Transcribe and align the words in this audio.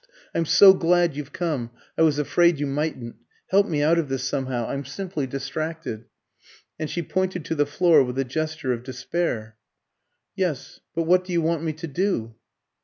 I'm 0.33 0.45
so 0.47 0.73
glad 0.73 1.15
you've 1.15 1.31
come 1.31 1.69
I 1.95 2.01
was 2.01 2.17
afraid 2.17 2.59
you 2.59 2.65
mightn't. 2.65 3.17
Help 3.51 3.67
me 3.67 3.83
out 3.83 3.99
of 3.99 4.09
this 4.09 4.23
somehow 4.23 4.65
I'm 4.67 4.83
simply 4.83 5.27
distracted." 5.27 6.05
And 6.79 6.89
she 6.89 7.03
pointed 7.03 7.45
to 7.45 7.53
the 7.53 7.67
floor 7.67 8.03
with 8.03 8.17
a 8.17 8.25
gesture 8.25 8.73
of 8.73 8.81
despair. 8.81 9.57
"Yes; 10.35 10.79
but 10.95 11.03
what 11.03 11.23
do 11.23 11.31
you 11.33 11.41
want 11.43 11.61
me 11.61 11.73
to 11.73 11.87
do?" 11.87 12.33